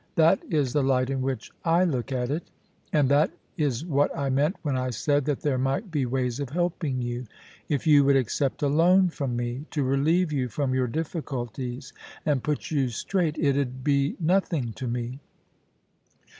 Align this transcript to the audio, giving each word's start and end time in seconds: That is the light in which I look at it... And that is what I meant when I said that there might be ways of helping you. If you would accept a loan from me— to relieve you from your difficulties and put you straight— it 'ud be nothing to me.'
That 0.15 0.39
is 0.51 0.73
the 0.73 0.81
light 0.81 1.11
in 1.11 1.21
which 1.21 1.51
I 1.63 1.83
look 1.83 2.11
at 2.11 2.31
it... 2.31 2.49
And 2.91 3.07
that 3.09 3.29
is 3.55 3.85
what 3.85 4.09
I 4.17 4.31
meant 4.31 4.55
when 4.63 4.75
I 4.75 4.89
said 4.89 5.25
that 5.25 5.41
there 5.41 5.59
might 5.59 5.91
be 5.91 6.07
ways 6.07 6.39
of 6.39 6.49
helping 6.49 7.03
you. 7.03 7.27
If 7.69 7.85
you 7.85 8.03
would 8.05 8.15
accept 8.15 8.63
a 8.63 8.67
loan 8.67 9.09
from 9.09 9.35
me— 9.35 9.65
to 9.69 9.83
relieve 9.83 10.33
you 10.33 10.49
from 10.49 10.73
your 10.73 10.87
difficulties 10.87 11.93
and 12.25 12.41
put 12.41 12.71
you 12.71 12.89
straight— 12.89 13.37
it 13.37 13.55
'ud 13.55 13.83
be 13.83 14.15
nothing 14.19 14.73
to 14.73 14.87
me.' 14.87 15.19